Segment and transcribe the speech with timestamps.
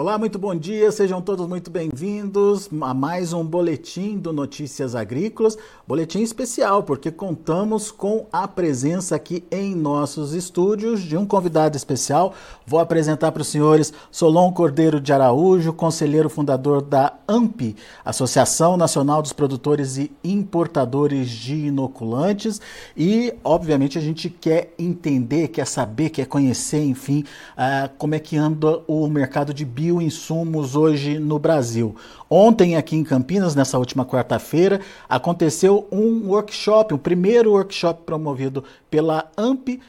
[0.00, 5.58] Olá, muito bom dia, sejam todos muito bem-vindos a mais um boletim do Notícias Agrícolas.
[5.88, 12.32] Boletim especial, porque contamos com a presença aqui em nossos estúdios de um convidado especial.
[12.64, 17.74] Vou apresentar para os senhores Solon Cordeiro de Araújo, conselheiro fundador da AMP,
[18.04, 22.60] Associação Nacional dos Produtores e Importadores de Inoculantes.
[22.96, 27.24] E, obviamente, a gente quer entender, quer saber, quer conhecer, enfim,
[27.54, 31.96] uh, como é que anda o mercado de bio bioinsumos hoje no Brasil.
[32.28, 39.30] Ontem, aqui em Campinas, nessa última quarta-feira, aconteceu um workshop, o primeiro workshop promovido pela
[39.36, 39.80] AMP,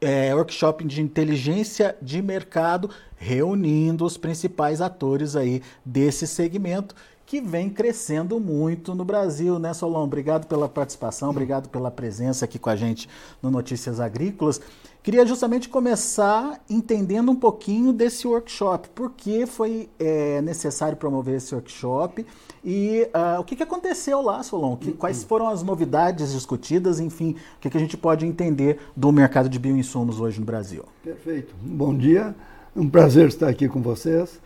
[0.00, 6.94] é, workshop de inteligência de mercado, reunindo os principais atores aí desse segmento
[7.32, 10.04] que vem crescendo muito no Brasil, né, Solon?
[10.04, 13.08] Obrigado pela participação, obrigado pela presença aqui com a gente
[13.40, 14.60] no Notícias Agrícolas.
[15.02, 21.52] Queria justamente começar entendendo um pouquinho desse workshop, por que foi é, necessário promover esse
[21.52, 22.24] workshop
[22.64, 24.76] e uh, o que, que aconteceu lá, Solon?
[24.76, 29.10] Que, quais foram as novidades discutidas, enfim, o que, que a gente pode entender do
[29.10, 30.84] mercado de bioinsumos hoje no Brasil?
[31.02, 31.52] Perfeito.
[31.60, 32.32] Bom dia,
[32.76, 34.40] um prazer estar aqui com vocês,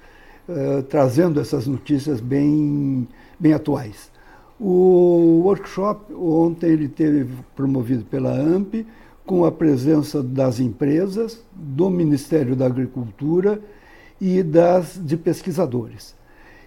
[0.48, 3.06] uh, trazendo essas notícias bem,
[3.38, 4.10] bem atuais.
[4.58, 8.86] O workshop ontem ele teve promovido pela AMP,
[9.26, 13.60] com a presença das empresas, do Ministério da Agricultura
[14.20, 16.14] e das, de pesquisadores.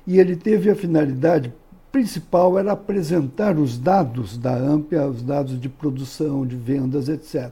[0.05, 1.53] E ele teve a finalidade
[1.91, 7.49] principal era apresentar os dados da AMPA, os dados de produção, de vendas, etc.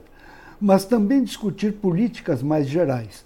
[0.60, 3.24] Mas também discutir políticas mais gerais.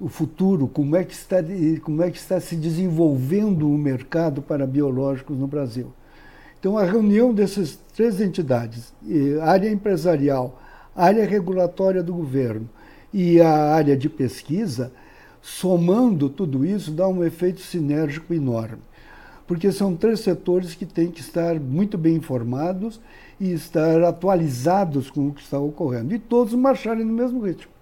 [0.00, 1.36] O futuro, como é que está,
[1.82, 5.92] como é que está se desenvolvendo o mercado para biológicos no Brasil.
[6.58, 8.92] Então, a reunião dessas três entidades,
[9.42, 10.61] área empresarial,
[10.94, 12.68] área regulatória do governo
[13.12, 14.92] e a área de pesquisa,
[15.40, 18.82] somando tudo isso, dá um efeito sinérgico enorme.
[19.46, 23.00] Porque são três setores que têm que estar muito bem informados
[23.40, 26.14] e estar atualizados com o que está ocorrendo.
[26.14, 27.72] E todos marcharem no mesmo ritmo.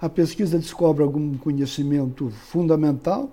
[0.00, 3.30] A pesquisa descobre algum conhecimento fundamental,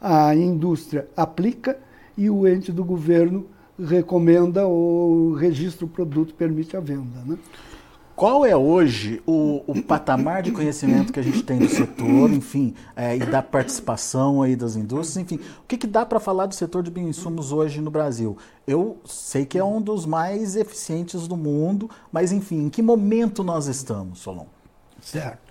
[0.00, 1.78] a indústria aplica
[2.16, 3.46] e o ente do governo
[3.78, 7.20] recomenda ou registra o produto, permite a venda.
[7.24, 7.38] Né?
[8.20, 12.74] Qual é hoje o, o, patamar de conhecimento que a gente tem do setor, enfim,
[12.94, 16.54] é, e da participação aí das indústrias, enfim, o que, que dá para falar do
[16.54, 18.36] setor de bioinsumos hoje no Brasil?
[18.66, 23.42] Eu sei que é um dos mais eficientes do mundo, mas enfim, em que momento
[23.42, 24.44] nós estamos, Solon?
[25.00, 25.50] Certo.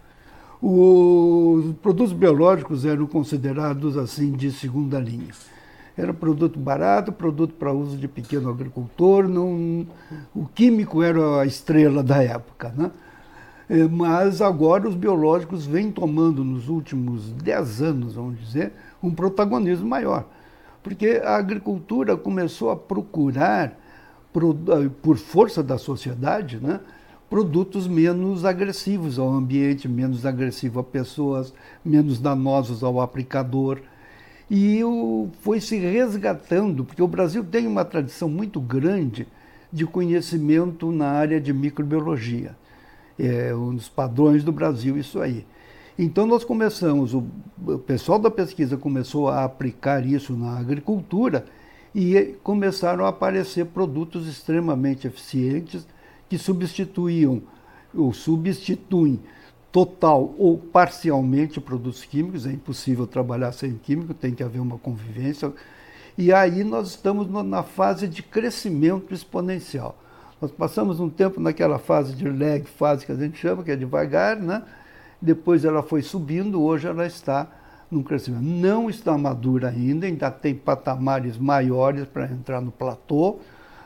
[0.61, 5.33] Os produtos biológicos eram considerados assim de segunda linha.
[5.99, 9.27] Era produto barato, produto para uso de pequeno agricultor.
[9.27, 9.85] Não,
[10.33, 12.73] o químico era a estrela da época.
[12.73, 12.89] Né?
[13.69, 18.71] É, mas agora os biológicos vêm tomando, nos últimos 10 anos, vamos dizer,
[19.03, 20.25] um protagonismo maior.
[20.81, 23.77] Porque a agricultura começou a procurar,
[25.01, 26.79] por força da sociedade, né,
[27.29, 33.81] produtos menos agressivos ao ambiente, menos agressivos a pessoas, menos danosos ao aplicador
[34.49, 34.81] e
[35.41, 39.27] foi se resgatando, porque o Brasil tem uma tradição muito grande
[39.71, 42.55] de conhecimento na área de microbiologia.
[43.17, 45.45] É um dos padrões do Brasil, isso aí.
[45.97, 47.25] Então nós começamos, o,
[47.67, 51.45] o pessoal da pesquisa começou a aplicar isso na agricultura
[51.93, 55.85] e começaram a aparecer produtos extremamente eficientes
[56.29, 57.41] que substituíam
[57.93, 59.19] ou substituem
[59.71, 65.51] total ou parcialmente produtos químicos, é impossível trabalhar sem químico, tem que haver uma convivência.
[66.17, 69.97] E aí nós estamos na fase de crescimento exponencial.
[70.41, 73.75] Nós passamos um tempo naquela fase de lag, fase que a gente chama, que é
[73.75, 74.63] devagar, né?
[75.21, 77.47] depois ela foi subindo, hoje ela está
[77.91, 78.43] num crescimento.
[78.43, 83.39] Não está madura ainda, ainda tem patamares maiores para entrar no platô,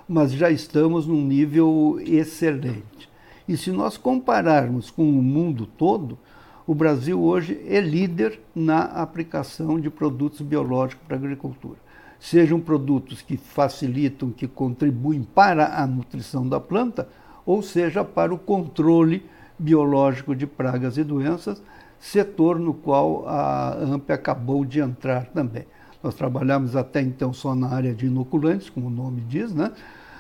[0.07, 3.09] mas já estamos num nível excelente.
[3.47, 6.17] E se nós compararmos com o mundo todo,
[6.65, 11.77] o Brasil hoje é líder na aplicação de produtos biológicos para a agricultura.
[12.19, 17.09] Sejam produtos que facilitam, que contribuem para a nutrição da planta,
[17.45, 19.25] ou seja, para o controle
[19.59, 21.61] biológico de pragas e doenças,
[21.99, 25.65] setor no qual a AMP acabou de entrar também.
[26.01, 29.71] Nós trabalhamos até então só na área de inoculantes, como o nome diz, né?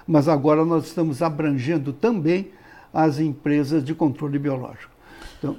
[0.05, 2.49] mas agora nós estamos abrangendo também
[2.93, 4.91] as empresas de controle biológico.
[5.39, 5.57] Então,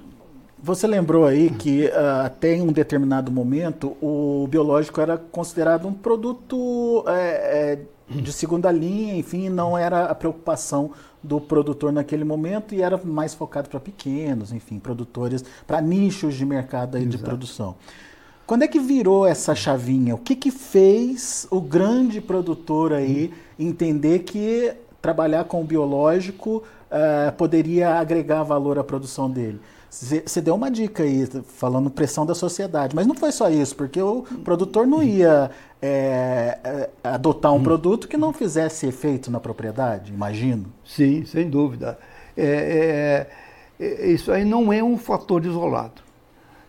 [0.62, 5.92] você lembrou aí que uh, até em um determinado momento o biológico era considerado um
[5.92, 7.78] produto é,
[8.08, 10.92] é, de segunda linha, enfim, não era a preocupação
[11.22, 16.46] do produtor naquele momento e era mais focado para pequenos, enfim, produtores, para nichos de
[16.46, 17.74] mercado aí de produção.
[18.46, 20.14] Quando é que virou essa chavinha?
[20.14, 26.62] O que, que fez o grande produtor aí entender que trabalhar com o biológico
[26.94, 29.60] uh, poderia agregar valor à produção dele?
[29.90, 34.02] Você deu uma dica aí, falando pressão da sociedade, mas não foi só isso, porque
[34.02, 40.66] o produtor não ia é, adotar um produto que não fizesse efeito na propriedade, imagino.
[40.84, 41.96] Sim, sem dúvida.
[42.36, 43.28] É,
[43.78, 46.02] é, é isso aí não é um fator isolado.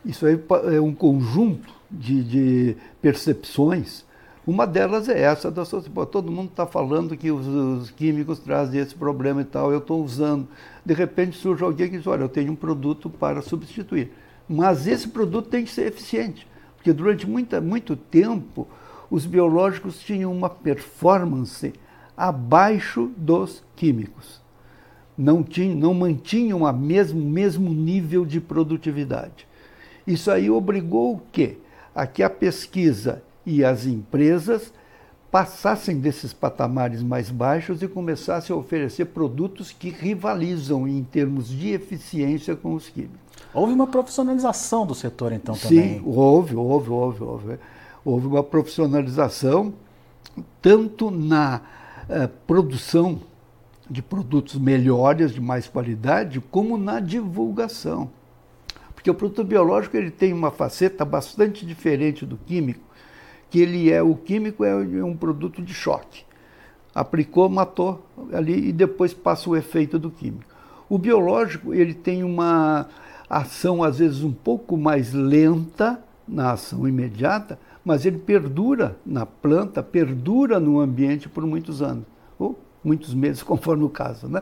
[0.05, 0.39] Isso aí
[0.75, 4.04] é um conjunto de, de percepções.
[4.45, 6.11] Uma delas é essa da sociedade.
[6.11, 10.03] Todo mundo está falando que os, os, químicos trazem esse problema e tal, eu estou
[10.03, 10.47] usando.
[10.85, 14.11] De repente surge alguém que diz, olha, eu tenho um produto para substituir.
[14.47, 16.47] Mas esse produto tem que ser eficiente.
[16.75, 18.67] Porque durante muita, muito tempo
[19.09, 21.73] os biológicos tinham uma performance
[22.15, 24.39] abaixo dos químicos.
[25.17, 29.47] Não, tinham, não mantinham o mesmo, mesmo nível de produtividade.
[30.05, 31.57] Isso aí obrigou o quê?
[31.95, 34.73] A que a pesquisa e as empresas
[35.31, 41.71] passassem desses patamares mais baixos e começassem a oferecer produtos que rivalizam em termos de
[41.71, 43.19] eficiência com os químicos.
[43.53, 45.99] Houve uma profissionalização do setor, então, também?
[45.99, 47.59] Sim, houve, houve, houve, houve.
[48.03, 49.73] Houve uma profissionalização
[50.61, 51.61] tanto na
[52.09, 53.19] uh, produção
[53.89, 58.09] de produtos melhores, de mais qualidade, como na divulgação.
[58.93, 62.81] Porque o produto biológico ele tem uma faceta bastante diferente do químico,
[63.49, 66.23] que ele é o químico é um produto de choque.
[66.93, 70.45] Aplicou, matou ali e depois passa o efeito do químico.
[70.89, 72.87] O biológico ele tem uma
[73.29, 79.83] ação às vezes um pouco mais lenta na ação imediata, mas ele perdura na planta,
[79.83, 82.05] perdura no ambiente por muitos anos,
[82.39, 84.41] ou muitos meses, conforme o caso, né?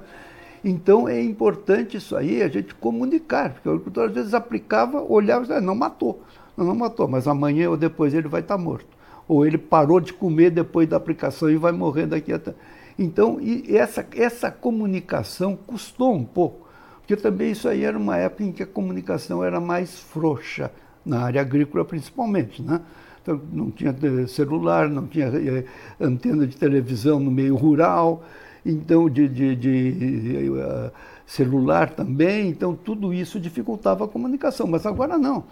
[0.63, 5.57] Então é importante isso aí, a gente comunicar, porque o agricultor às vezes aplicava, olhava
[5.57, 6.23] e não matou,
[6.55, 8.87] não, matou, mas amanhã ou depois ele vai estar morto.
[9.27, 12.53] Ou ele parou de comer depois da aplicação e vai morrer daqui até.
[12.97, 16.67] Então, essa, essa comunicação custou um pouco,
[16.99, 20.71] porque também isso aí era uma época em que a comunicação era mais frouxa,
[21.05, 22.81] na área agrícola principalmente, né?
[23.21, 23.95] Então, não tinha
[24.27, 25.65] celular, não tinha eh,
[25.99, 28.23] antena de televisão no meio rural,
[28.65, 30.91] então de, de, de uh,
[31.25, 35.45] celular também, então tudo isso dificultava a comunicação, mas agora não.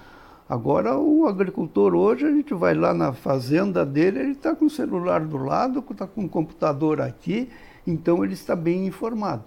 [0.51, 4.69] Agora o agricultor hoje, a gente vai lá na fazenda dele, ele está com o
[4.69, 7.48] celular do lado, está com o computador aqui,
[7.88, 9.45] então ele está bem informado.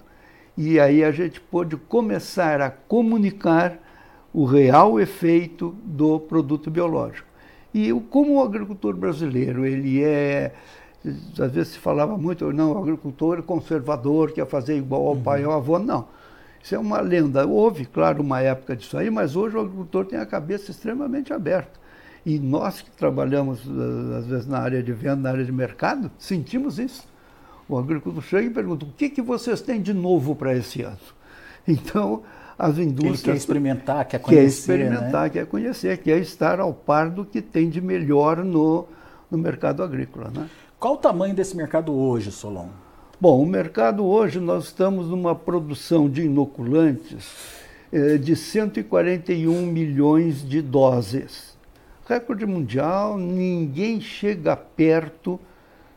[0.56, 3.78] E aí a gente pode começar a comunicar
[4.32, 7.28] o real efeito do produto biológico.
[7.74, 10.54] E como o agricultor brasileiro ele é
[11.38, 15.22] às vezes se falava muito, não, o agricultor conservador quer fazer igual ao uhum.
[15.22, 15.78] pai ou avô.
[15.78, 16.08] Não.
[16.64, 17.46] Isso é uma lenda.
[17.46, 21.78] Houve, claro, uma época disso aí, mas hoje o agricultor tem a cabeça extremamente aberta.
[22.25, 26.11] E nós que trabalhamos, eh, às vezes, na área de venda, na área de mercado,
[26.19, 27.06] sentimos isso.
[27.69, 30.96] O agricultor chega e pergunta: o que, que vocês têm de novo para esse ano?
[31.66, 32.22] Então,
[32.58, 33.20] as indústrias.
[33.20, 34.43] Ele quer experimentar, quer conhecer.
[34.43, 35.31] Quer experimentar, né?
[35.31, 38.87] quer conhecer, quer estar ao par do que tem de melhor no,
[39.31, 40.31] no mercado agrícola.
[40.31, 40.46] Né?
[40.78, 42.69] Qual o tamanho desse mercado hoje, Solon?
[43.24, 47.32] Bom, o mercado hoje nós estamos numa produção de inoculantes
[47.90, 51.56] eh, de 141 milhões de doses.
[52.06, 55.40] Recorde mundial, ninguém chega perto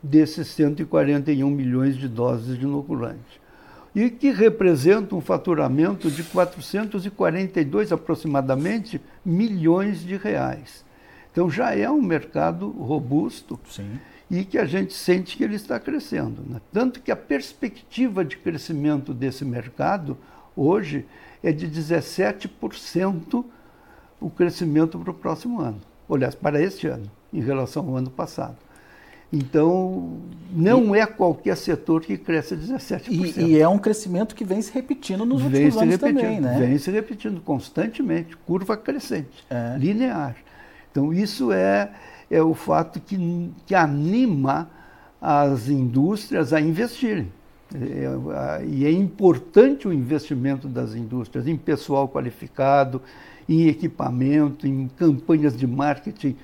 [0.02, 3.42] desses 141 milhões de doses de inoculante.
[3.94, 10.86] E que representa um faturamento de 442 aproximadamente milhões de reais.
[11.30, 13.60] Então já é um mercado robusto.
[13.70, 16.44] Sim e que a gente sente que ele está crescendo.
[16.48, 16.62] Né?
[16.72, 20.18] Tanto que a perspectiva de crescimento desse mercado
[20.56, 21.06] hoje
[21.44, 23.46] é de 17%
[24.20, 25.80] o crescimento para o próximo ano.
[26.10, 28.58] Aliás, para este ano, em relação ao ano passado.
[29.32, 30.20] Então,
[30.52, 33.08] não e, é qualquer setor que cresce 17%.
[33.10, 36.40] E, e, é um crescimento que vem se repetindo nos vem últimos anos repetindo, também,
[36.40, 36.60] né?
[36.60, 39.76] Vem se repetindo constantemente, curva crescente, é.
[39.78, 40.36] linear.
[40.90, 41.92] Então, isso é,
[42.30, 44.70] é o fato que, que anima
[45.22, 47.32] as indústrias a investirem.
[47.74, 53.02] É, e é importante o investimento das indústrias em pessoal qualificado,
[53.48, 56.36] em equipamento, em campanhas de marketing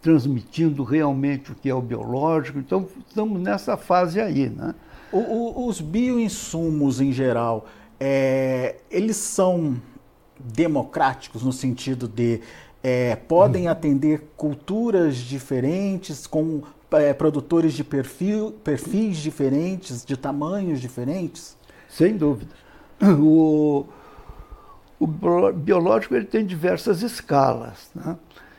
[0.00, 2.58] transmitindo realmente o que é o biológico.
[2.58, 4.48] Então, estamos nessa fase aí.
[4.48, 4.74] Né?
[5.12, 7.66] O, o, os bioinsumos, em geral,
[7.98, 9.76] é, eles são
[10.38, 12.40] democráticos no sentido de
[12.82, 21.56] é, podem atender culturas diferentes, com é, produtores de perfil, perfis diferentes, de tamanhos diferentes?
[21.88, 22.50] Sem dúvida.
[23.18, 23.86] O,
[24.98, 27.90] o biológico ele tem diversas escalas.
[27.94, 28.16] Né?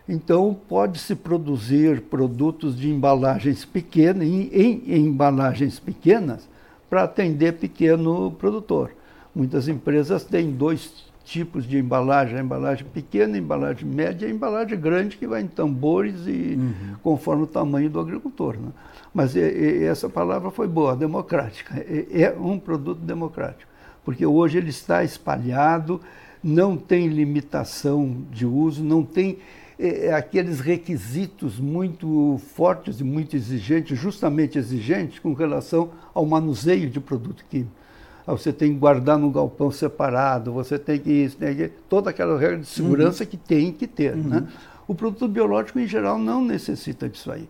[0.09, 6.49] Então, pode-se produzir produtos de embalagens pequenas, em, em embalagens pequenas,
[6.89, 8.91] para atender pequeno produtor.
[9.33, 14.33] Muitas empresas têm dois tipos de embalagem, a embalagem pequena, a embalagem média e a
[14.33, 16.95] embalagem grande, que vai em tambores e uhum.
[17.01, 18.57] conforme o tamanho do agricultor.
[18.57, 18.69] Né?
[19.13, 21.75] Mas e, e, essa palavra foi boa, democrática.
[21.77, 23.69] É, é um produto democrático,
[24.03, 26.01] porque hoje ele está espalhado,
[26.43, 29.37] não tem limitação de uso, não tem
[29.81, 36.87] é, é, aqueles requisitos muito fortes e muito exigentes, justamente exigentes com relação ao manuseio
[36.87, 37.80] de produto químico.
[38.25, 42.09] Ah, você tem que guardar no galpão separado, você tem que isso, tem que, toda
[42.09, 43.29] aquela regra de segurança uhum.
[43.29, 44.15] que tem que ter.
[44.15, 44.23] Uhum.
[44.23, 44.47] Né?
[44.87, 47.47] O produto biológico, em geral, não necessita disso aí.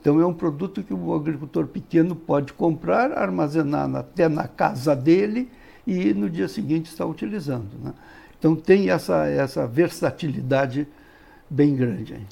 [0.00, 5.50] Então, é um produto que o agricultor pequeno pode comprar, armazenar até na casa dele
[5.86, 7.70] e no dia seguinte estar utilizando.
[7.82, 7.92] Né?
[8.38, 10.86] Então, tem essa, essa versatilidade
[11.50, 12.14] bem grande.
[12.14, 12.26] Aí.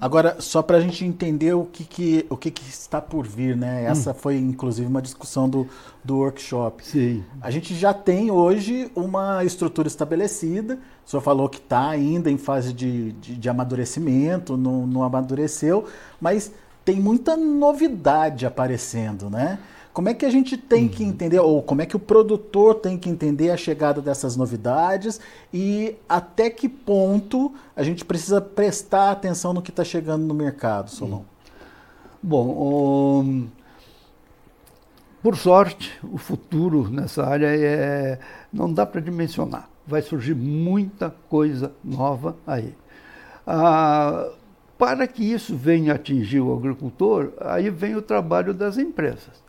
[0.00, 3.56] Agora, só para a gente entender o que, que, o que, que está por vir,
[3.56, 3.82] né?
[3.82, 3.90] Hum.
[3.90, 4.14] Essa hum.
[4.14, 5.66] foi, inclusive, uma discussão do,
[6.04, 6.86] do workshop.
[6.86, 7.24] Sim.
[7.40, 10.78] A gente já tem hoje uma estrutura estabelecida.
[11.06, 15.86] O senhor falou que está ainda em fase de, de, de amadurecimento, não, não amadureceu,
[16.20, 16.52] mas
[16.84, 19.58] tem muita novidade aparecendo, né?
[19.98, 21.08] Como é que a gente tem que uhum.
[21.08, 25.20] entender, ou como é que o produtor tem que entender a chegada dessas novidades
[25.52, 30.88] e até que ponto a gente precisa prestar atenção no que está chegando no mercado,
[30.88, 31.22] Solon?
[32.22, 33.48] Bom, um,
[35.20, 38.20] por sorte, o futuro nessa área é,
[38.52, 39.68] não dá para dimensionar.
[39.84, 42.72] Vai surgir muita coisa nova aí.
[43.44, 44.30] Ah,
[44.78, 49.47] para que isso venha atingir o agricultor, aí vem o trabalho das empresas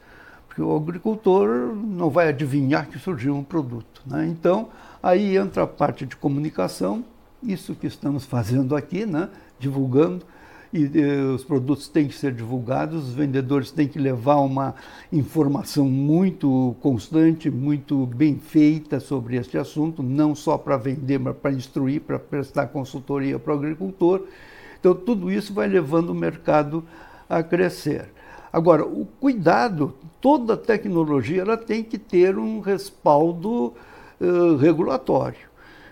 [0.50, 4.02] porque o agricultor não vai adivinhar que surgiu um produto.
[4.06, 4.28] Né?
[4.28, 4.70] Então,
[5.02, 7.06] aí entra a parte de comunicação,
[7.44, 9.30] isso que estamos fazendo aqui, né?
[9.60, 10.26] divulgando,
[10.74, 14.74] e, e os produtos têm que ser divulgados, os vendedores têm que levar uma
[15.14, 21.52] informação muito constante, muito bem feita sobre este assunto, não só para vender, mas para
[21.52, 24.26] instruir, para prestar consultoria para o agricultor.
[24.80, 26.84] Então, tudo isso vai levando o mercado
[27.30, 28.10] a crescer.
[28.52, 33.74] Agora, o cuidado, toda tecnologia ela tem que ter um respaldo
[34.20, 35.50] uh, regulatório.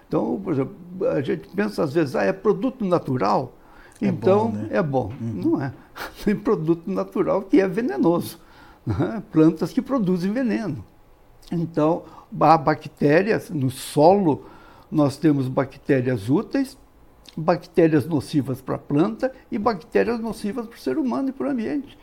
[0.07, 0.75] Então, por exemplo,
[1.11, 3.53] a gente pensa às vezes, ah, é produto natural,
[4.01, 4.67] é então bom, né?
[4.71, 5.11] é bom.
[5.19, 5.51] Uhum.
[5.51, 5.73] Não é.
[6.23, 8.39] Tem produto natural que é venenoso.
[8.85, 9.21] Né?
[9.31, 10.83] Plantas que produzem veneno.
[11.51, 12.03] Então,
[12.39, 14.45] há bactérias no solo,
[14.91, 16.77] nós temos bactérias úteis,
[17.35, 21.51] bactérias nocivas para a planta e bactérias nocivas para o ser humano e para o
[21.51, 21.97] ambiente.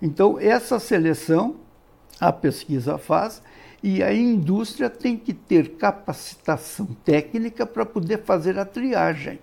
[0.00, 1.56] Então, essa seleção
[2.20, 3.42] a pesquisa faz
[3.82, 9.38] e a indústria tem que ter capacitação técnica para poder fazer a triagem.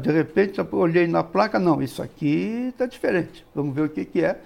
[0.00, 3.44] De repente, eu olhei na placa, não, isso aqui está diferente.
[3.54, 4.40] Vamos ver o que, que é.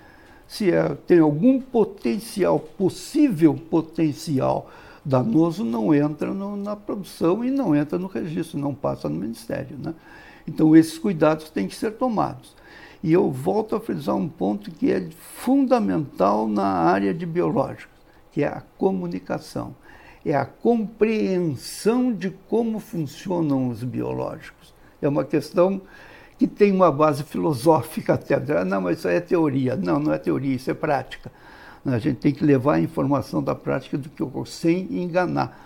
[0.48, 4.70] Se é, tem algum potencial, possível potencial
[5.04, 9.76] danoso, não entra no, na produção e não entra no registro, não passa no Ministério.
[9.76, 9.92] Né?
[10.46, 12.54] Então, esses cuidados têm que ser tomados.
[13.06, 17.96] E eu volto a frisar um ponto que é fundamental na área de biológicos,
[18.32, 19.76] que é a comunicação.
[20.24, 24.74] É a compreensão de como funcionam os biológicos.
[25.00, 25.80] É uma questão
[26.36, 28.64] que tem uma base filosófica até.
[28.64, 29.76] Não, mas isso é teoria.
[29.76, 31.30] Não, não é teoria, isso é prática.
[31.84, 35.56] A gente tem que levar a informação da prática do que sem enganar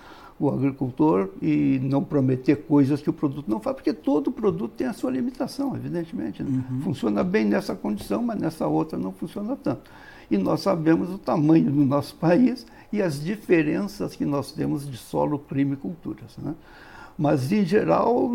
[0.41, 4.87] o agricultor e não prometer coisas que o produto não faz, porque todo produto tem
[4.87, 6.43] a sua limitação, evidentemente.
[6.43, 6.65] Né?
[6.71, 6.81] Uhum.
[6.81, 9.91] Funciona bem nessa condição, mas nessa outra não funciona tanto.
[10.31, 14.97] E nós sabemos o tamanho do nosso país e as diferenças que nós temos de
[14.97, 16.39] solo, clima e culturas.
[16.39, 16.55] Né?
[17.19, 18.31] Mas, em geral,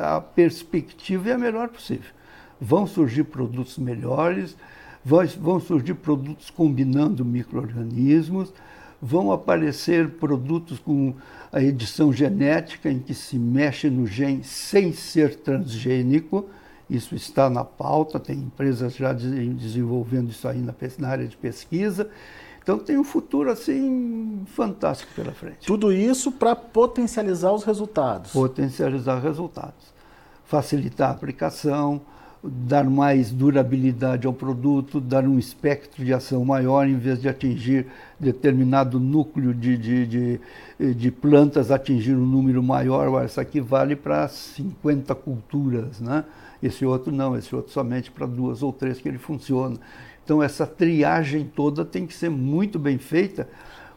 [0.00, 2.12] a perspectiva é a melhor possível.
[2.60, 4.56] Vão surgir produtos melhores,
[5.04, 8.52] vão surgir produtos combinando micro-organismos,
[9.00, 11.14] vão aparecer produtos com
[11.52, 16.48] a edição genética, em que se mexe no gene sem ser transgênico.
[16.88, 20.60] Isso está na pauta, tem empresas já desenvolvendo isso aí
[20.98, 22.10] na, área de pesquisa.
[22.62, 25.66] Então tem um futuro assim fantástico pela frente.
[25.66, 28.32] Tudo isso para potencializar os resultados.
[28.32, 29.94] Potencializar resultados.
[30.44, 32.02] Facilitar a aplicação,
[32.42, 37.86] dar mais durabilidade ao produto, dar um espectro de ação maior, em vez de atingir
[38.18, 43.22] determinado núcleo de, de, de, de plantas, atingir um número maior.
[43.22, 46.24] Essa aqui vale para 50 culturas, né?
[46.62, 49.76] Esse outro não, esse outro somente para duas ou três que ele funciona.
[50.24, 53.48] Então essa triagem toda tem que ser muito bem feita,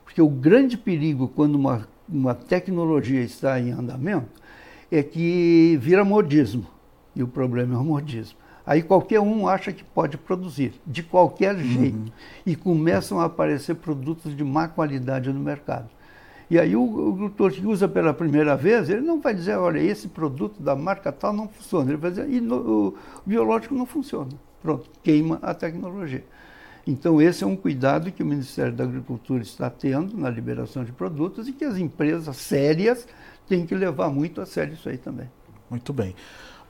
[0.04, 4.42] porque o grande perigo quando uma, uma tecnologia está em andamento
[4.92, 6.73] é que vira modismo
[7.16, 8.38] E o problema é o modismo.
[8.66, 11.98] Aí qualquer um acha que pode produzir, de qualquer jeito.
[11.98, 12.12] Uhum.
[12.46, 15.90] E começam a aparecer produtos de má qualidade no mercado.
[16.50, 19.80] E aí o, o agricultor que usa pela primeira vez, ele não vai dizer, olha,
[19.80, 21.92] esse produto da marca tal não funciona.
[21.92, 24.32] Ele vai dizer, e no, o biológico não funciona.
[24.62, 26.24] Pronto, queima a tecnologia.
[26.86, 30.92] Então, esse é um cuidado que o Ministério da Agricultura está tendo na liberação de
[30.92, 33.08] produtos e que as empresas sérias
[33.48, 35.30] têm que levar muito a sério isso aí também.
[35.70, 36.14] Muito bem.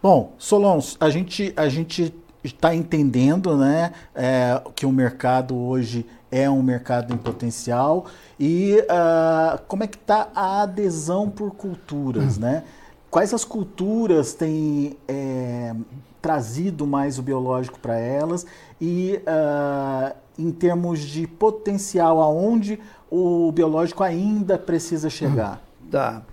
[0.03, 6.49] Bom, Solons, a gente a gente está entendendo, né, é, que o mercado hoje é
[6.49, 8.07] um mercado em potencial
[8.37, 12.65] e uh, como é que está a adesão por culturas, né?
[13.09, 15.73] Quais as culturas têm é,
[16.21, 18.45] trazido mais o biológico para elas
[18.81, 22.77] e uh, em termos de potencial, aonde
[23.09, 25.61] o biológico ainda precisa chegar?
[25.89, 26.23] Tá.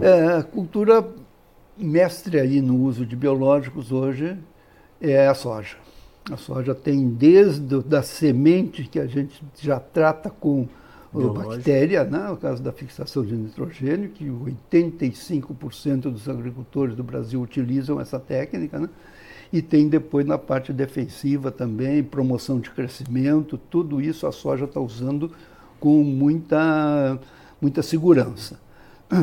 [0.00, 1.06] É, a cultura
[1.76, 4.36] mestre aí no uso de biológicos hoje
[5.00, 5.76] é a soja.
[6.30, 10.68] A soja tem desde da semente que a gente já trata com
[11.12, 11.48] Biológico.
[11.48, 12.28] bactéria, né?
[12.28, 18.78] no caso da fixação de nitrogênio, que 85% dos agricultores do Brasil utilizam essa técnica,
[18.78, 18.88] né?
[19.52, 24.80] e tem depois na parte defensiva também, promoção de crescimento, tudo isso a soja está
[24.80, 25.30] usando
[25.78, 27.18] com muita,
[27.60, 28.61] muita segurança.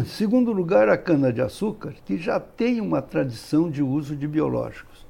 [0.06, 5.06] Segundo lugar, a cana-de-açúcar, que já tem uma tradição de uso de biológicos,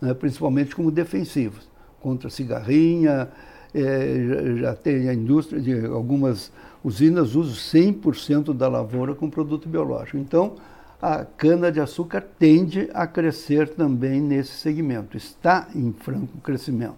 [0.00, 1.68] né, principalmente como defensivos,
[2.00, 3.28] contra cigarrinha,
[3.72, 6.50] é, já tem a indústria de algumas
[6.82, 10.16] usinas usam 100% da lavoura com produto biológico.
[10.16, 10.56] Então,
[11.00, 16.96] a cana-de-açúcar tende a crescer também nesse segmento, está em franco crescimento.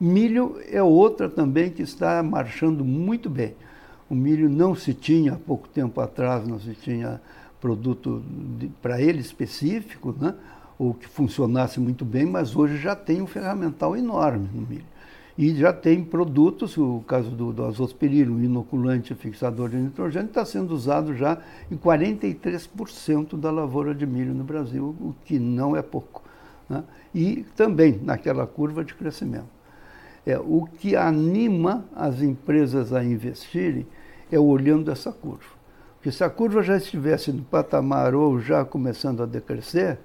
[0.00, 3.56] Milho é outra também que está marchando muito bem.
[4.10, 7.20] O milho não se tinha, há pouco tempo atrás, não se tinha
[7.60, 8.22] produto
[8.80, 10.34] para ele específico, né?
[10.78, 14.84] ou que funcionasse muito bem, mas hoje já tem um ferramental enorme no milho.
[15.36, 20.44] E já tem produtos, o caso do, do azospirilo, um inoculante fixador de nitrogênio, está
[20.44, 21.38] sendo usado já
[21.70, 26.24] em 43% da lavoura de milho no Brasil, o que não é pouco.
[26.68, 26.82] Né?
[27.14, 29.46] E também naquela curva de crescimento.
[30.26, 33.86] É, o que anima as empresas a investirem
[34.30, 35.58] é olhando essa curva.
[35.96, 39.98] Porque se a curva já estivesse no patamar ou já começando a decrescer,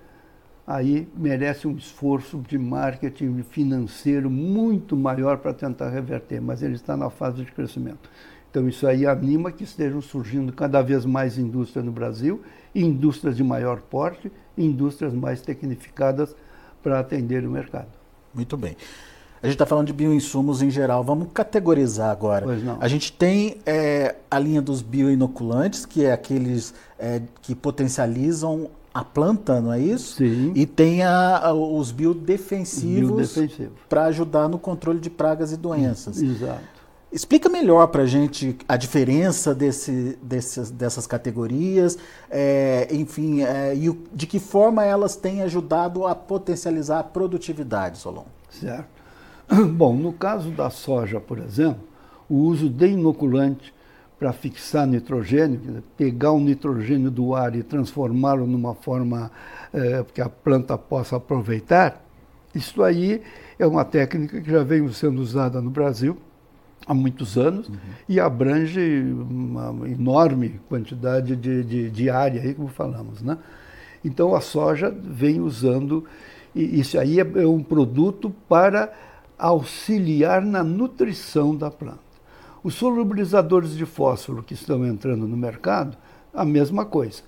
[0.66, 6.98] aí merece um esforço de marketing financeiro muito maior para tentar reverter, mas ele está
[6.98, 8.10] na fase de crescimento.
[8.50, 12.42] Então isso aí anima que estejam surgindo cada vez mais indústrias no Brasil,
[12.74, 16.36] indústrias de maior porte, indústrias mais tecnificadas
[16.82, 17.90] para atender o mercado.
[18.34, 18.76] Muito bem.
[19.44, 21.04] A gente está falando de bioinsumos em geral.
[21.04, 22.46] Vamos categorizar agora.
[22.46, 22.78] Pois não.
[22.80, 29.04] A gente tem é, a linha dos bioinoculantes, que é aqueles é, que potencializam a
[29.04, 30.16] planta, não é isso?
[30.16, 30.54] Sim.
[30.56, 33.38] E tem a, a, os biodefensivos
[33.90, 36.22] para ajudar no controle de pragas e doenças.
[36.22, 36.62] Exato.
[37.12, 41.98] Explica melhor para a gente a diferença desse, desses, dessas categorias,
[42.32, 48.24] é, enfim, é, e de que forma elas têm ajudado a potencializar a produtividade, Solon.
[48.50, 49.03] Certo.
[49.74, 51.84] Bom, no caso da soja, por exemplo,
[52.30, 53.74] o uso de inoculante
[54.20, 59.30] para fixar nitrogênio, pegar o nitrogênio do ar e transformá-lo numa forma
[59.74, 62.02] é, que a planta possa aproveitar,
[62.56, 63.22] isso aí
[63.58, 66.18] é uma técnica que já vem sendo usada no Brasil
[66.86, 67.76] há muitos anos uhum.
[68.08, 73.22] e abrange uma enorme quantidade de, de, de área, aí, como falamos.
[73.22, 73.38] Né?
[74.04, 76.06] Então a soja vem usando,
[76.54, 78.92] e isso aí é, é um produto para
[79.38, 82.00] auxiliar na nutrição da planta.
[82.64, 85.98] Os solubilizadores de fósforo que estão entrando no mercado,
[86.34, 87.22] a mesma coisa.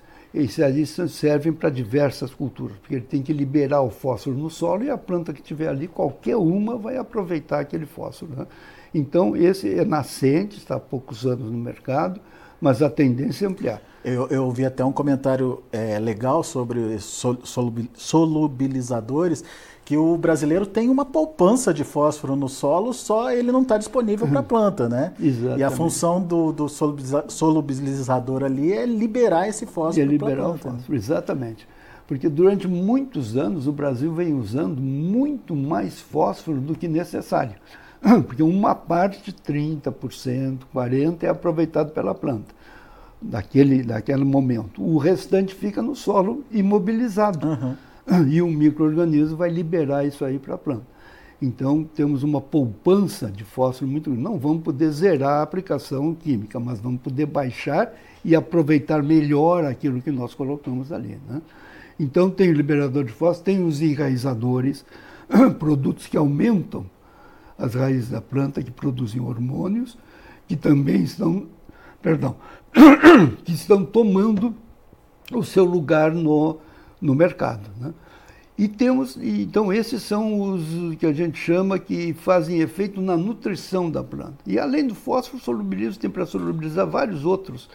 [0.66, 4.90] Ali servem para diversas culturas, porque ele tem que liberar o fósforo no solo e
[4.90, 8.34] a planta que tiver ali, qualquer uma, vai aproveitar aquele fósforo.
[8.36, 8.46] Né?
[8.94, 12.20] Então, esse é nascente, está há poucos anos no mercado,
[12.60, 13.82] mas a tendência é ampliar.
[14.04, 19.42] Eu, eu vi até um comentário é, legal sobre solubilizadores
[19.86, 24.28] que o brasileiro tem uma poupança de fósforo no solo, só ele não está disponível
[24.28, 25.14] para a planta, né?
[25.20, 25.60] Exatamente.
[25.60, 30.56] E a função do, do solubilizador ali é liberar esse fósforo para a planta.
[30.56, 31.68] O fósforo, exatamente.
[32.08, 37.56] Porque durante muitos anos o Brasil vem usando muito mais fósforo do que necessário.
[38.26, 42.56] Porque uma parte, 30%, 40%, é aproveitado pela planta
[43.22, 44.84] daquele, daquele momento.
[44.84, 47.48] O restante fica no solo imobilizado.
[47.48, 47.76] Uhum.
[48.30, 50.96] e um microorganismo vai liberar isso aí para a planta.
[51.42, 54.24] Então, temos uma poupança de fósforo muito grande.
[54.24, 60.02] Não vamos poder zerar a aplicação química, mas vamos poder baixar e aproveitar melhor aquilo
[60.02, 61.20] que nós colocamos ali.
[61.28, 61.42] Né?
[62.00, 64.86] Então tem o liberador de fósforo, tem os enraizadores,
[65.60, 66.86] produtos que aumentam
[67.58, 69.98] as raízes da planta, que produzem hormônios,
[70.48, 71.48] que também estão,
[72.02, 72.36] perdão,
[73.44, 74.54] que estão tomando
[75.32, 76.58] o seu lugar no,
[77.06, 77.70] no mercado.
[77.80, 77.94] Né?
[78.58, 83.92] E temos, então esses são os que a gente chama que fazem efeito na nutrição
[83.92, 84.38] da planta.
[84.48, 87.70] E além do fósforo, solubiliza, tem para solubilizar vários outros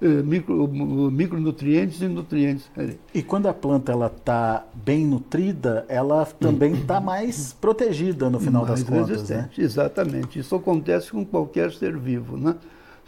[0.00, 0.68] eh, micro,
[1.10, 2.70] micronutrientes e nutrientes.
[3.14, 8.66] E quando a planta ela está bem nutrida, ela também está mais protegida no final
[8.66, 9.30] mais das contas.
[9.30, 9.48] Né?
[9.56, 10.38] Exatamente.
[10.38, 12.36] Isso acontece com qualquer ser vivo.
[12.36, 12.54] Né?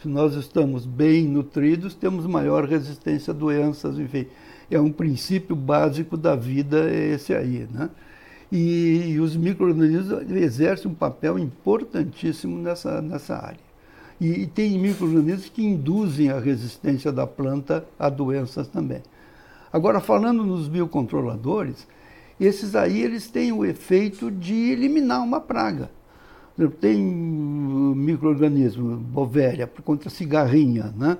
[0.01, 4.25] Se nós estamos bem nutridos, temos maior resistência a doenças, enfim
[4.69, 7.89] é um princípio básico da vida esse aí, né?
[8.51, 13.59] E, e os micro-organismos exercem um papel importantíssimo nessa, nessa área.
[14.19, 19.01] E, e tem micro-organismos que induzem a resistência da planta a doenças também.
[19.71, 21.87] Agora, falando nos biocontroladores,
[22.39, 25.91] esses aí eles têm o efeito de eliminar uma praga.
[26.81, 31.17] Tem microorganismo, bovéria, contra cigarrinha, né?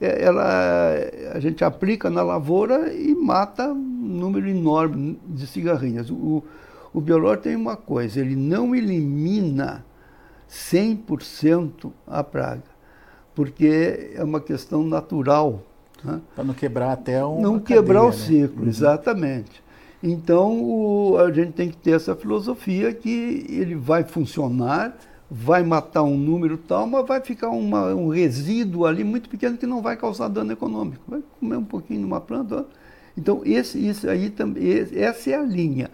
[0.00, 0.94] É, ela,
[1.34, 6.10] a gente aplica na lavoura e mata um número enorme de cigarrinhas.
[6.10, 6.42] O,
[6.92, 9.84] o biolor tem uma coisa, ele não elimina
[10.50, 12.64] 100% a praga,
[13.34, 15.62] porque é uma questão natural.
[16.02, 16.20] Né?
[16.34, 17.40] Para não quebrar até um.
[17.40, 18.12] Não quebrar cadeia, o né?
[18.12, 18.68] ciclo, né?
[18.70, 19.62] exatamente.
[20.02, 24.96] Então o, a gente tem que ter essa filosofia que ele vai funcionar
[25.30, 29.66] vai matar um número tal, mas vai ficar uma, um resíduo ali muito pequeno que
[29.66, 31.04] não vai causar dano econômico.
[31.06, 32.66] Vai comer um pouquinho numa planta.
[33.16, 35.90] Então, esse, isso aí também, essa é a linha.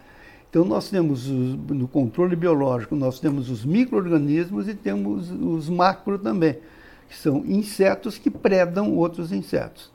[0.48, 6.18] Então, nós temos os, no controle biológico, nós temos os micro-organismos e temos os macro
[6.18, 6.56] também,
[7.08, 9.90] que são insetos que predam outros insetos.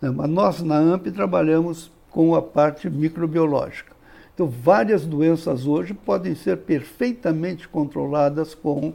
[0.00, 3.97] Né, mas nós, na AMP, trabalhamos com a parte microbiológica.
[4.38, 8.92] Então, várias doenças hoje podem ser perfeitamente controladas com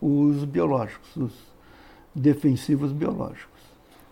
[0.00, 1.32] os biológicos, os
[2.14, 3.60] defensivos biológicos.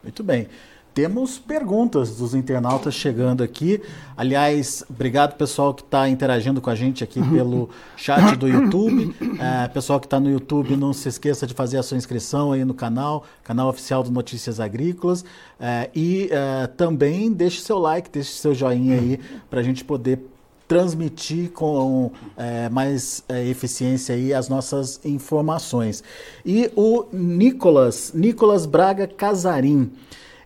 [0.02, 0.46] Muito bem.
[0.92, 3.80] Temos perguntas dos internautas chegando aqui.
[4.14, 9.16] Aliás, obrigado pessoal que está interagindo com a gente aqui pelo chat do YouTube.
[9.40, 12.62] É, pessoal que está no YouTube, não se esqueça de fazer a sua inscrição aí
[12.62, 15.24] no canal, canal oficial do Notícias Agrícolas.
[15.58, 19.18] É, e é, também deixe seu like, deixe seu joinha aí
[19.48, 20.33] para a gente poder
[20.66, 26.02] transmitir com é, mais é, eficiência aí as nossas informações.
[26.44, 29.92] E o Nicolas, Nicolas Braga Casarim.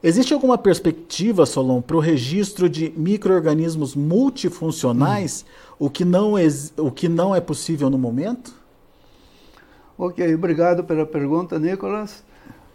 [0.02, 5.44] Existe alguma perspectiva, Solon, para o registro de micro-organismos multifuncionais,
[5.80, 5.86] hum.
[5.86, 6.34] o, que não
[6.76, 8.54] o que não é possível no momento?
[9.96, 12.22] Ok, obrigado pela pergunta, Nicolas.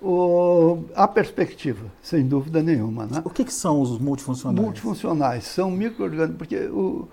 [0.01, 3.05] O, a perspectiva, sem dúvida nenhuma.
[3.05, 3.21] Né?
[3.23, 4.61] O que, que são os multifuncionais?
[4.61, 7.07] Multifuncionais são micro-organismos, porque o,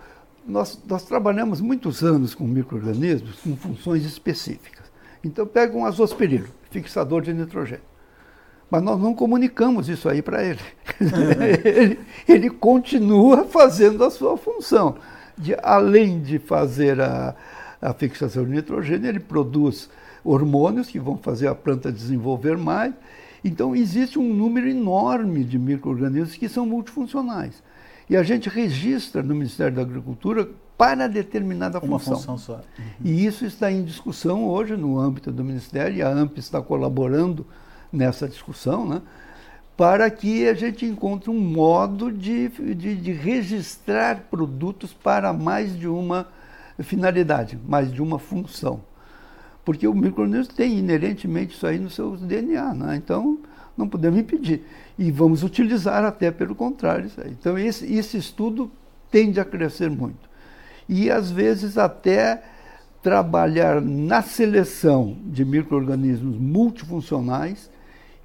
[0.46, 4.90] nós, nós trabalhamos muitos anos com micro-organismos com funções específicas.
[5.22, 7.84] Então, pega um azospirilo, fixador de nitrogênio.
[8.70, 10.60] Mas nós não comunicamos isso aí para ele.
[11.64, 11.98] ele.
[12.28, 12.50] ele.
[12.50, 14.96] continua fazendo a sua função.
[15.36, 17.34] De, além de fazer a,
[17.82, 19.90] a fixação de nitrogênio, ele produz
[20.22, 22.94] hormônios que vão fazer a planta desenvolver mais.
[23.44, 27.62] Então, existe um número enorme de micro-organismos que são multifuncionais.
[28.10, 32.16] E a gente registra no Ministério da Agricultura para determinada Uma função.
[32.16, 32.54] função só.
[32.54, 32.84] Uhum.
[33.04, 37.46] E isso está em discussão hoje no âmbito do Ministério, e a AMP está colaborando
[37.92, 39.00] nessa discussão, né,
[39.76, 45.86] para que a gente encontre um modo de, de, de registrar produtos para mais de
[45.86, 46.26] uma
[46.80, 48.80] finalidade, mais de uma função.
[49.64, 52.96] Porque o microorganismo tem inerentemente isso aí no seu DNA, né?
[52.96, 53.38] então
[53.76, 54.64] não podemos impedir
[55.00, 57.10] e vamos utilizar até pelo contrário.
[57.24, 58.70] Então, esse, esse estudo
[59.10, 60.28] tende a crescer muito.
[60.86, 62.42] E, às vezes, até
[63.02, 67.70] trabalhar na seleção de micro-organismos multifuncionais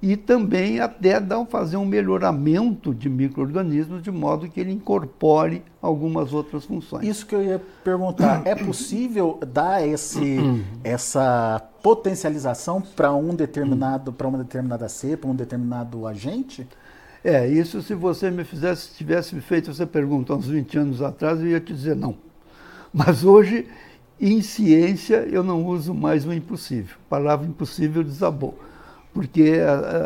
[0.08, 6.32] e também até dar, fazer um melhoramento de micro-organismos de modo que ele incorpore algumas
[6.32, 7.04] outras funções.
[7.04, 10.38] Isso que eu ia perguntar, é possível dar esse,
[10.84, 16.68] essa potencialização para um determinado, para uma determinada cepa, um determinado agente?
[17.24, 21.40] É, isso se você me fizesse, tivesse me feito essa pergunta uns 20 anos atrás,
[21.40, 22.14] eu ia te dizer não.
[22.94, 23.66] Mas hoje,
[24.20, 26.94] em ciência, eu não uso mais o impossível.
[27.06, 28.56] A palavra impossível desabou
[29.16, 29.54] porque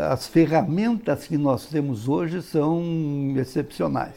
[0.08, 2.80] as ferramentas que nós temos hoje são
[3.36, 4.14] excepcionais.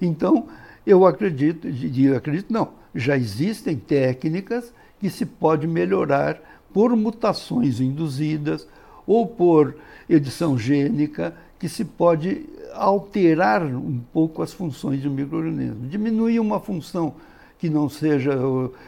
[0.00, 0.46] Então,
[0.86, 6.40] eu acredito, eu acredito não, já existem técnicas que se pode melhorar
[6.72, 8.68] por mutações induzidas
[9.04, 9.74] ou por
[10.08, 15.88] edição gênica, que se pode alterar um pouco as funções do microorganismo.
[15.88, 17.14] Diminuir uma função
[17.58, 18.30] que não seja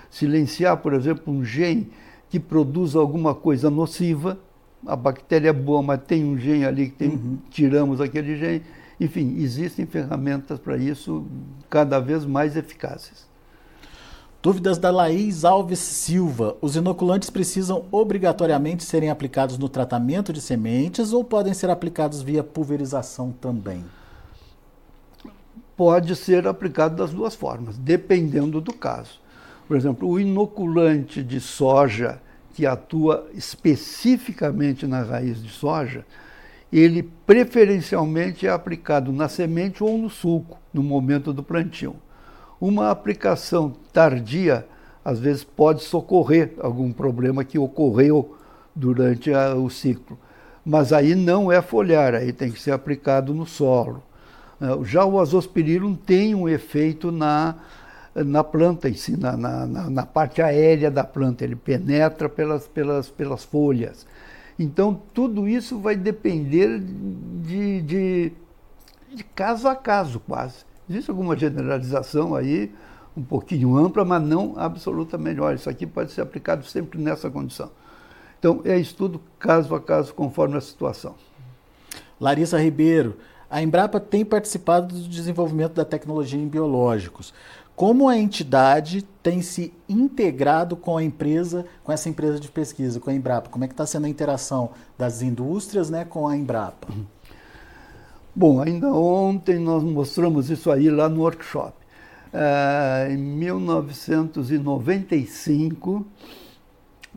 [0.08, 1.90] silenciar, por exemplo, um gene
[2.30, 4.38] que produz alguma coisa nociva.
[4.86, 7.38] A bactéria é boa, mas tem um gene ali que tem, uhum.
[7.50, 8.62] tiramos aquele gene.
[9.00, 11.26] Enfim, existem ferramentas para isso
[11.68, 13.28] cada vez mais eficazes.
[14.40, 16.56] Dúvidas da Laís Alves Silva.
[16.60, 22.44] Os inoculantes precisam obrigatoriamente serem aplicados no tratamento de sementes ou podem ser aplicados via
[22.44, 23.84] pulverização também?
[25.76, 29.20] Pode ser aplicado das duas formas, dependendo do caso.
[29.66, 32.22] Por exemplo, o inoculante de soja
[32.58, 36.04] que atua especificamente na raiz de soja,
[36.72, 41.94] ele preferencialmente é aplicado na semente ou no sulco, no momento do plantio.
[42.60, 44.66] Uma aplicação tardia,
[45.04, 48.36] às vezes, pode socorrer algum problema que ocorreu
[48.74, 50.18] durante a, o ciclo.
[50.66, 54.02] Mas aí não é foliar, aí tem que ser aplicado no solo.
[54.60, 57.54] É, já o azospirillum tem um efeito na,
[58.24, 63.44] na planta si, na, na, na, parte aérea da planta, ele penetra pelas, pelas, pelas
[63.44, 64.07] folhas.
[64.59, 68.33] Então, tudo isso vai depender de, de,
[69.14, 70.64] de caso a caso, quase.
[70.88, 72.72] Existe alguma generalização aí,
[73.16, 75.40] um pouquinho ampla, mas não absolutamente.
[75.40, 77.70] Olha, isso aqui pode ser aplicado sempre nessa condição.
[78.38, 81.14] Então, é estudo caso a caso, conforme a situação.
[82.20, 83.16] Larissa Ribeiro,
[83.50, 87.33] a Embrapa tem participado do desenvolvimento da tecnologia em biológicos.
[87.78, 93.08] Como a entidade tem se integrado com a empresa, com essa empresa de pesquisa, com
[93.08, 93.50] a Embrapa?
[93.50, 96.88] Como é que está sendo a interação das indústrias né, com a Embrapa?
[98.34, 101.72] Bom, ainda ontem nós mostramos isso aí lá no workshop.
[102.32, 106.04] É, em 1995,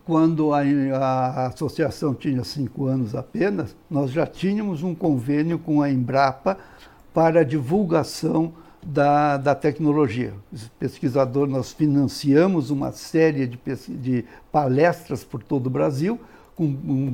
[0.05, 5.89] quando a, a, associação tinha cinco anos apenas, nós já tínhamos um convênio com a
[5.89, 6.55] Embrapa
[7.11, 10.33] para divulgação da, da tecnologia.
[10.51, 16.19] Os pesquisadores, nós financiamos uma série de, de palestras por todo o Brasil,
[16.55, 17.11] com um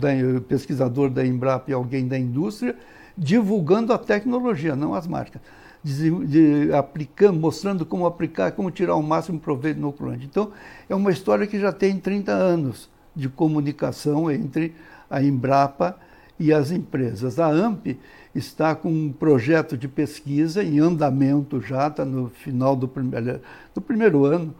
[0.47, 2.75] pesquisador da Embrapa e alguém da indústria,
[3.17, 5.41] divulgando a tecnologia, não as marcas.
[5.84, 10.25] De, de, aplicando, mostrando como aplicar, como tirar o máximo proveito no inoculante.
[10.25, 10.51] Então,
[10.89, 14.75] é uma história que já tem 30 anos de comunicação entre
[15.10, 15.97] a Embrapa
[16.39, 17.39] e as empresas.
[17.39, 17.97] A AMP
[18.34, 23.39] está com um projeto de pesquisa em andamento já, está no final do, primeiro,
[23.73, 24.54] do primeiro ano,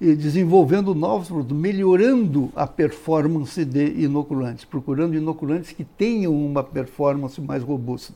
[0.00, 7.40] e desenvolvendo novos produtos, melhorando a performance de inoculantes, procurando inoculantes que tenham uma performance
[7.40, 8.14] mais robusta.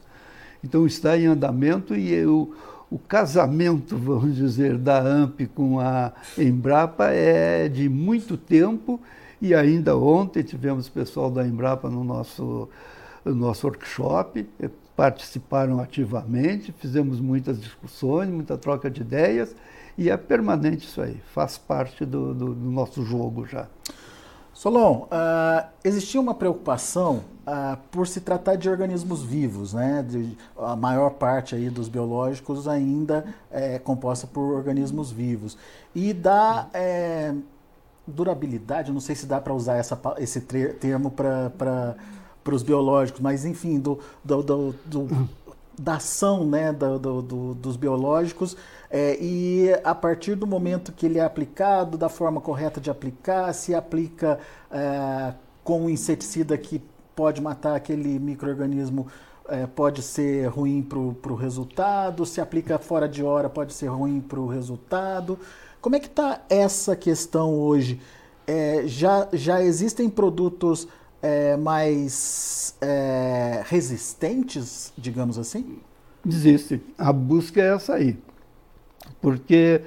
[0.62, 2.54] Então está em andamento e o,
[2.88, 9.00] o casamento, vamos dizer, da AMP com a Embrapa é de muito tempo
[9.40, 12.68] e ainda ontem tivemos pessoal da Embrapa no nosso,
[13.24, 19.54] no nosso workshop, eh, participaram ativamente, fizemos muitas discussões, muita troca de ideias
[19.96, 23.66] e é permanente isso aí, faz parte do, do, do nosso jogo já.
[24.54, 30.04] Solon, uh, existia uma preocupação uh, por se tratar de organismos vivos, né?
[30.06, 35.56] De, a maior parte aí dos biológicos ainda é composta por organismos vivos.
[35.94, 37.34] E da é,
[38.06, 41.96] durabilidade, não sei se dá para usar essa, esse termo para
[42.46, 45.28] os biológicos, mas enfim, do, do, do, do
[45.78, 48.56] da ação né, do, do, dos biológicos
[48.90, 53.52] é, e a partir do momento que ele é aplicado, da forma correta de aplicar,
[53.54, 54.38] se aplica
[54.70, 55.32] é,
[55.64, 56.82] com um inseticida que
[57.16, 59.06] pode matar aquele microorganismo,
[59.48, 64.20] é, pode ser ruim para o resultado, se aplica fora de hora, pode ser ruim
[64.20, 65.38] para o resultado.
[65.80, 68.00] Como é que está essa questão hoje?
[68.46, 70.86] É, já, já existem produtos
[71.22, 75.78] é, mais é, resistentes, digamos assim?
[76.26, 76.82] Existe.
[76.98, 78.18] A busca é essa aí.
[79.20, 79.80] Porque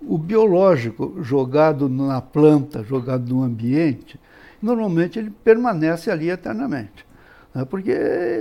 [0.00, 4.18] o biológico jogado na planta, jogado no ambiente,
[4.60, 7.04] normalmente ele permanece ali eternamente.
[7.54, 7.64] Né?
[7.64, 7.92] Porque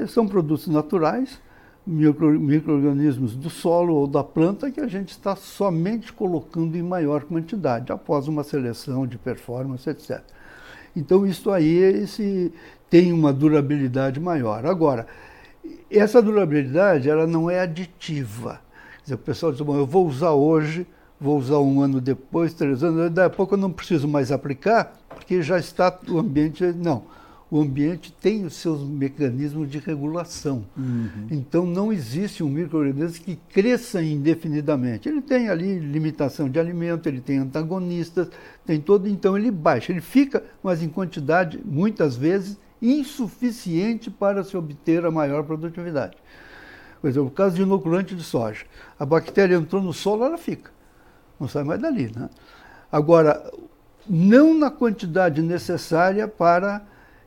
[0.08, 1.40] são produtos naturais,
[1.86, 7.92] micro-organismos do solo ou da planta que a gente está somente colocando em maior quantidade,
[7.92, 10.22] após uma seleção de performance, etc.
[10.96, 12.52] Então, isso aí esse,
[12.90, 14.66] tem uma durabilidade maior.
[14.66, 15.08] Agora,
[15.90, 18.60] essa durabilidade ela não é aditiva.
[19.04, 20.86] Dizer, o pessoal diz, bom, eu vou usar hoje,
[21.20, 24.94] vou usar um ano depois, três anos, daqui a pouco eu não preciso mais aplicar,
[25.10, 26.64] porque já está o ambiente.
[26.64, 27.21] Não
[27.52, 30.66] o ambiente tem os seus mecanismos de regulação.
[30.78, 31.28] Uhum.
[31.30, 35.10] Então não existe um microorganismo que cresça indefinidamente.
[35.10, 38.30] Ele tem ali limitação de alimento, ele tem antagonistas,
[38.66, 44.56] tem todo, então ele baixa, ele fica, mas em quantidade muitas vezes insuficiente para se
[44.56, 46.16] obter a maior produtividade.
[47.02, 48.64] Por exemplo, o caso de inoculante de soja.
[48.98, 50.72] A bactéria entrou no solo, ela fica.
[51.38, 52.10] Não sai mais dali.
[52.16, 52.30] Né?
[52.90, 53.52] Agora,
[54.10, 56.82] não na quantidade necessária para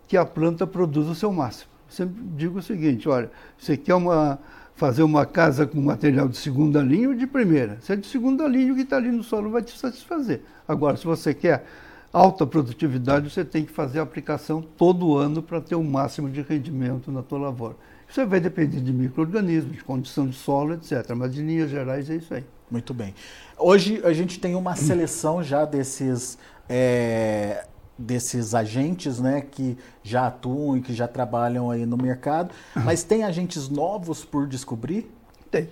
[0.07, 1.71] que a planta produza o seu máximo.
[1.89, 4.39] Sempre digo o seguinte, olha, você quer uma,
[4.75, 7.79] fazer uma casa com material de segunda linha ou de primeira?
[7.81, 10.43] Se é de segunda linha, o que está ali no solo vai te satisfazer.
[10.67, 11.65] Agora, se você quer
[12.13, 16.43] alta produtividade, você tem que fazer a aplicação todo ano para ter o máximo de
[16.43, 17.77] rendimento na tua lavoura.
[18.09, 21.11] Isso vai depender de micro-organismos, de condição de solo, etc.
[21.17, 22.45] Mas, de linhas gerais, é isso aí.
[22.71, 23.15] Muito bem.
[23.59, 26.39] Hoje a gente tem uma seleção já desses,
[26.69, 33.05] é, desses agentes né, que já atuam e que já trabalham aí no mercado, mas
[33.05, 35.11] tem agentes novos por descobrir?
[35.51, 35.69] Tem.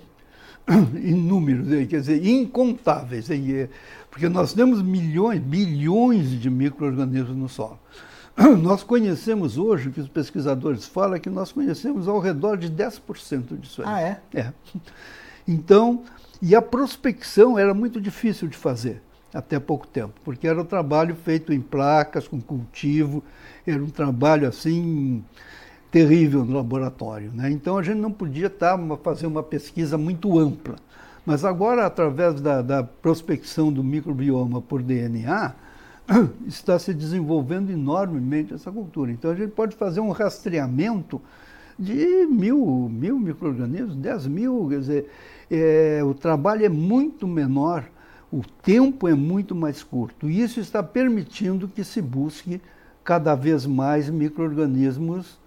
[0.95, 3.29] Inúmeros, quer dizer, incontáveis.
[4.11, 7.79] Porque nós temos milhões, bilhões de micro-organismos no solo.
[8.63, 12.71] Nós conhecemos hoje, o que os pesquisadores falam, é que nós conhecemos ao redor de
[12.71, 13.89] 10% disso aí.
[13.89, 14.21] Ah, é?
[14.33, 14.53] É.
[15.47, 16.03] Então,
[16.41, 19.03] e a prospecção era muito difícil de fazer
[19.33, 23.23] até pouco tempo, porque era um trabalho feito em placas, com cultivo,
[23.67, 25.25] era um trabalho assim
[25.91, 27.31] terrível no laboratório.
[27.35, 27.51] Né?
[27.51, 30.77] Então a gente não podia tá, fazer uma pesquisa muito ampla.
[31.25, 35.55] Mas agora, através da, da prospecção do microbioma por DNA,
[36.47, 39.13] está se desenvolvendo enormemente essa cultura.
[39.13, 41.21] Então a gente pode fazer um rastreamento
[41.79, 45.11] de mil, mil micro-organismos, dez mil, quer dizer,
[45.51, 47.85] é, o trabalho é muito menor,
[48.33, 50.29] o tempo é muito mais curto.
[50.29, 52.61] E isso está permitindo que se busque
[53.05, 55.39] cada vez mais micro-organismos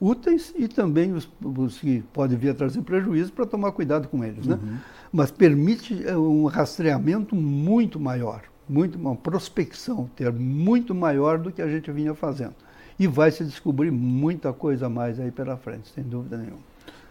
[0.00, 4.24] úteis e também os, os, que podem vir a trazer prejuízo para tomar cuidado com
[4.24, 4.46] eles.
[4.46, 4.58] Né?
[4.60, 4.76] Uhum.
[5.12, 11.60] Mas permite é, um rastreamento muito maior muito, uma prospecção, ter muito maior do que
[11.60, 12.54] a gente vinha fazendo.
[12.98, 16.60] E vai se descobrir muita coisa mais aí pela frente, sem dúvida nenhuma.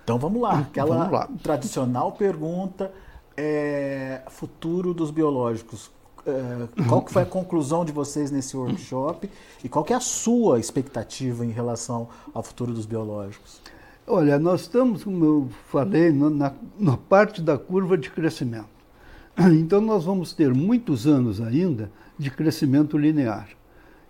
[0.03, 1.29] Então vamos lá, aquela vamos lá.
[1.43, 2.91] tradicional pergunta,
[3.39, 5.89] é, futuro dos biológicos.
[6.27, 9.29] É, qual que foi a conclusão de vocês nesse workshop
[9.63, 13.61] e qual que é a sua expectativa em relação ao futuro dos biológicos?
[14.05, 18.67] Olha, nós estamos, como eu falei, na, na parte da curva de crescimento.
[19.57, 23.47] Então, nós vamos ter muitos anos ainda de crescimento linear.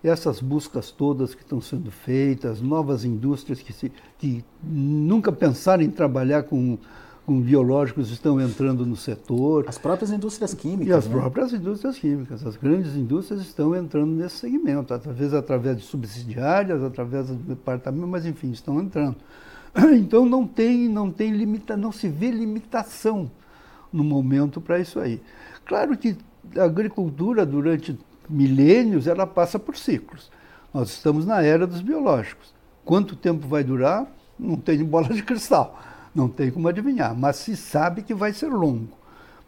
[0.04, 5.92] Essas buscas todas que estão sendo feitas, novas indústrias que, se, que nunca pensaram em
[5.92, 6.80] trabalhar com,
[7.30, 9.66] com biológicos estão entrando no setor.
[9.68, 10.88] As próprias indústrias químicas.
[10.88, 11.12] E as né?
[11.12, 12.44] próprias indústrias químicas.
[12.44, 18.26] As grandes indústrias estão entrando nesse segmento, talvez através de subsidiárias, através do departamento, mas
[18.26, 19.16] enfim, estão entrando.
[19.94, 23.30] Então não tem, não tem limita, não se vê limitação
[23.94, 25.22] no momento para isso aí.
[25.66, 26.18] Claro que
[26.58, 27.96] a agricultura, durante
[28.28, 30.32] milênios, ela passa por ciclos.
[30.74, 32.52] Nós estamos na era dos biológicos.
[32.84, 34.08] Quanto tempo vai durar?
[34.40, 35.80] Não tem bola de cristal,
[36.14, 38.98] não tem como adivinhar, mas se sabe que vai ser longo.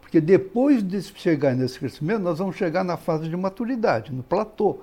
[0.00, 4.80] Porque depois de chegar nesse crescimento, nós vamos chegar na fase de maturidade, no platô,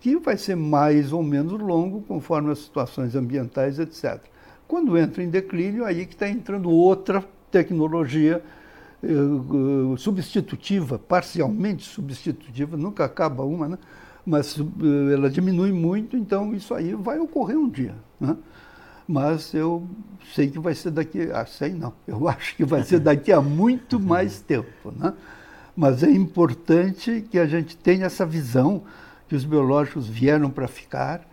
[0.00, 4.20] que vai ser mais ou menos longo conforme as situações ambientais, etc.
[4.68, 8.42] Quando entra em declínio, aí que está entrando outra tecnologia
[9.02, 13.78] uh, substitutiva, parcialmente substitutiva, nunca acaba uma, né?
[14.24, 14.68] mas uh,
[15.12, 17.94] ela diminui muito, então isso aí vai ocorrer um dia.
[18.20, 18.36] Né?
[19.08, 19.88] Mas eu
[20.34, 23.40] sei que vai ser daqui, ah, sei não, eu acho que vai ser daqui a
[23.40, 24.92] muito mais tempo.
[24.94, 25.14] Né?
[25.74, 28.82] Mas é importante que a gente tenha essa visão
[29.26, 31.26] que os biológicos vieram para ficar,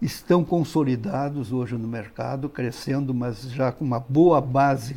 [0.00, 4.94] estão consolidados hoje no mercado, crescendo, mas já com uma boa base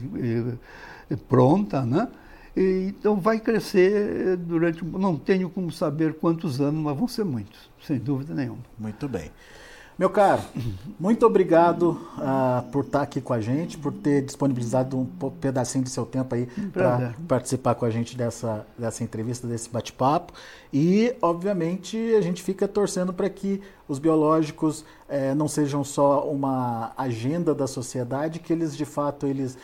[1.10, 2.08] eh, pronta, né?
[2.56, 4.84] E, então vai crescer durante.
[4.84, 8.62] Não tenho como saber quantos anos, mas vão ser muitos, sem dúvida nenhuma.
[8.78, 9.32] Muito bem.
[10.02, 10.42] Meu caro,
[11.00, 15.92] muito obrigado uh, por estar aqui com a gente, por ter disponibilizado um pedacinho de
[15.92, 20.34] seu tempo aí para participar com a gente dessa, dessa entrevista, desse bate-papo.
[20.74, 26.94] E, obviamente, a gente fica torcendo para que os biológicos eh, não sejam só uma
[26.98, 29.56] agenda da sociedade, que eles de fato eles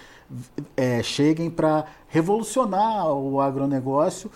[0.75, 4.29] é, cheguem para revolucionar o agronegócio,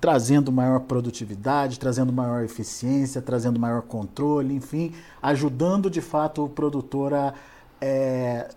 [0.00, 4.92] trazendo maior produtividade, trazendo maior eficiência, trazendo maior controle, enfim,
[5.22, 7.34] ajudando de fato o produtor a
[7.80, 8.48] é,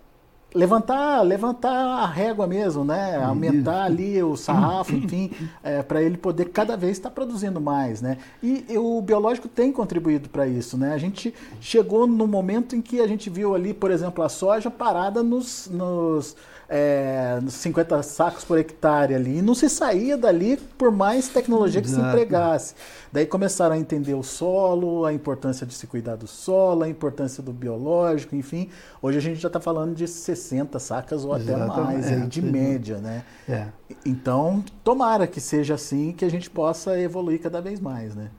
[0.54, 3.16] levantar, levantar a régua mesmo, né?
[3.22, 5.30] Aumentar ali o sarrafo, enfim,
[5.62, 8.18] é, para ele poder cada vez estar produzindo mais, né?
[8.42, 10.92] E, e o biológico tem contribuído para isso, né?
[10.92, 14.70] A gente chegou no momento em que a gente viu ali, por exemplo, a soja
[14.70, 16.36] parada nos, nos
[16.72, 19.38] é, 50 sacos por hectare ali.
[19.38, 22.04] E não se saía dali por mais tecnologia que Exato.
[22.04, 22.74] se empregasse.
[23.12, 27.42] Daí começaram a entender o solo, a importância de se cuidar do solo, a importância
[27.42, 28.70] do biológico, enfim.
[29.02, 32.40] Hoje a gente já está falando de 60 sacas ou até mais, é, aí, de
[32.40, 33.24] média, né?
[33.48, 33.66] É.
[34.06, 38.30] Então, tomara que seja assim, que a gente possa evoluir cada vez mais, né?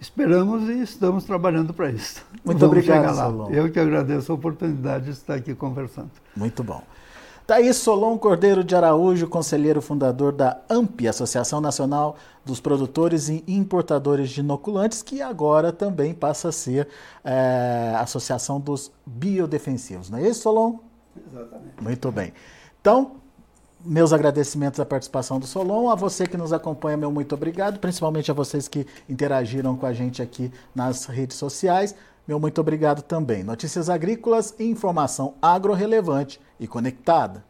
[0.00, 2.24] Esperamos e estamos trabalhando para isso.
[2.44, 3.50] Muito Vamos obrigado, Solon.
[3.50, 6.10] Eu que agradeço a oportunidade de estar aqui conversando.
[6.34, 6.82] Muito bom.
[7.46, 13.44] Daí tá Solon Cordeiro de Araújo, conselheiro fundador da AMP, Associação Nacional dos Produtores e
[13.46, 16.88] Importadores de Inoculantes, que agora também passa a ser
[17.22, 20.08] é, Associação dos Biodefensivos.
[20.08, 20.78] Não é isso, Solon?
[21.30, 21.82] Exatamente.
[21.82, 22.32] Muito bem.
[22.80, 23.16] Então,
[23.84, 28.30] meus agradecimentos à participação do Solon, a você que nos acompanha, meu muito obrigado, principalmente
[28.30, 31.94] a vocês que interagiram com a gente aqui nas redes sociais.
[32.26, 33.44] Meu muito obrigado também.
[33.44, 37.44] Notícias agrícolas e informação agro-relevante e conectada.